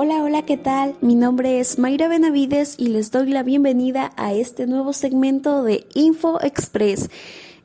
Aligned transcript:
Hola, 0.00 0.22
hola, 0.22 0.42
¿qué 0.42 0.56
tal? 0.56 0.94
Mi 1.00 1.16
nombre 1.16 1.58
es 1.58 1.76
Mayra 1.76 2.06
Benavides 2.06 2.76
y 2.78 2.86
les 2.86 3.10
doy 3.10 3.30
la 3.30 3.42
bienvenida 3.42 4.12
a 4.16 4.32
este 4.32 4.68
nuevo 4.68 4.92
segmento 4.92 5.64
de 5.64 5.88
Info 5.92 6.40
Express. 6.40 7.10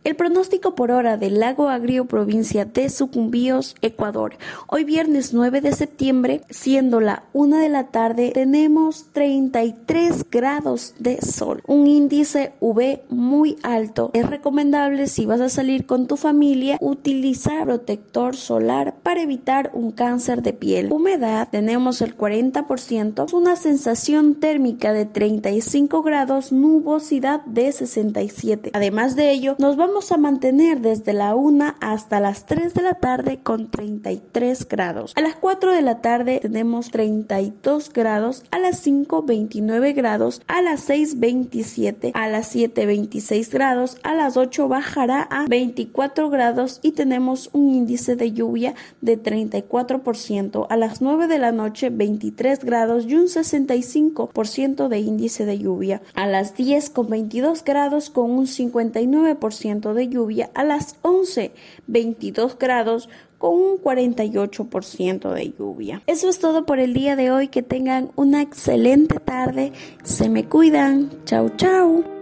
El 0.04 0.18
pronóstico 0.18 0.76
por 0.76 0.92
hora 0.92 1.16
del 1.16 1.40
lago 1.40 1.70
Agrio, 1.70 2.08
provincia 2.08 2.66
de 2.66 2.90
Sucumbíos, 2.90 3.78
Ecuador. 3.82 4.36
Hoy 4.68 4.84
viernes 4.84 5.34
9 5.34 5.62
de 5.62 5.72
septiembre, 5.72 6.42
siendo 6.50 7.00
la 7.00 7.24
1 7.32 7.56
de 7.56 7.70
la 7.70 7.88
tarde, 7.88 8.32
tenemos 8.34 9.06
33 9.14 10.30
grados 10.30 10.94
de 11.00 11.22
sol. 11.22 11.64
Un 11.68 11.88
índice 11.88 12.52
UV 12.60 13.00
muy 13.08 13.56
alto. 13.64 14.12
Es 14.14 14.30
recomendable 14.30 15.08
si 15.08 15.26
vas 15.26 15.40
a 15.40 15.48
salir 15.48 15.86
con 15.86 16.06
tu 16.08 16.18
familia 16.18 16.78
utilizar 16.82 17.64
protector 17.64 18.36
solar 18.36 18.96
para 19.04 19.22
evitar 19.22 19.72
un 19.74 19.94
cáncer 19.94 20.42
de 20.42 20.52
piel. 20.52 20.92
Humedad 20.92 21.48
tenemos 21.50 22.02
el 22.02 22.18
40%, 22.18 23.32
una 23.32 23.56
sensación 23.56 24.36
térmica 24.36 24.92
de 24.92 25.06
35 25.06 26.04
grados, 26.04 26.52
nubosidad 26.52 27.46
de 27.46 27.72
67. 27.72 28.72
Además 28.74 29.16
de 29.16 29.32
ello, 29.32 29.56
nos 29.60 29.78
vamos 29.78 29.93
vamos 29.94 30.12
a 30.12 30.18
mantener 30.18 30.82
desde 30.82 31.14
la 31.14 31.36
1 31.36 31.76
hasta 31.80 32.20
las 32.20 32.48
3 32.48 32.74
de 32.74 32.82
la 32.82 32.96
tarde 32.96 33.42
con 33.44 33.70
33 33.70 34.68
grados. 34.68 35.14
A 35.16 35.22
las 35.22 35.36
4 35.36 35.72
de 35.72 35.84
la 35.84 36.02
tarde 36.02 36.40
tenemos 36.42 36.90
32 36.90 37.94
grados, 37.94 38.44
a 38.50 38.58
las 38.58 38.80
5 38.80 39.22
29 39.22 39.94
grados, 39.94 40.42
a 40.48 40.64
las 40.64 40.80
6 40.80 41.20
27, 41.20 42.12
a 42.16 42.28
las 42.28 42.48
7 42.48 42.88
26 42.88 43.52
grados, 43.52 43.98
a 44.02 44.16
las 44.16 44.36
8 44.36 44.68
bajará 44.68 45.22
a 45.22 45.46
24 45.46 46.32
grados 46.32 46.80
y 46.82 46.94
tenemos 46.94 47.52
un 47.54 47.70
índice 47.70 48.16
de 48.16 48.32
lluvia 48.32 48.74
de 49.02 49.22
34%. 49.22 50.66
A 50.72 50.76
las 50.76 51.04
9 51.04 51.28
de 51.28 51.38
la 51.38 51.52
noche 51.52 51.92
23 51.92 52.66
grados 52.66 53.06
y 53.06 53.14
un 53.14 53.28
65% 53.28 54.88
de 54.88 54.98
índice 54.98 55.46
de 55.46 55.60
lluvia. 55.60 56.02
A 56.16 56.26
las 56.26 56.56
10 56.56 56.90
con 56.90 57.10
22 57.12 57.64
grados 57.64 58.10
con 58.10 58.32
un 58.32 58.48
59% 58.48 59.83
de 59.94 60.08
lluvia 60.08 60.50
a 60.54 60.64
las 60.64 60.96
11, 61.02 61.52
22 61.88 62.58
grados 62.58 63.10
con 63.38 63.56
un 63.56 63.78
48% 63.78 65.34
de 65.34 65.52
lluvia. 65.52 66.02
Eso 66.08 66.30
es 66.30 66.40
todo 66.40 66.66
por 66.66 66.80
el 66.80 66.94
día 66.94 67.18
de 67.18 67.30
hoy. 67.32 67.50
Que 67.50 67.62
tengan 67.62 68.12
una 68.16 68.42
excelente 68.42 69.20
tarde. 69.20 69.74
Se 70.04 70.30
me 70.30 70.46
cuidan. 70.46 71.10
Chau, 71.26 71.50
chau. 71.58 72.13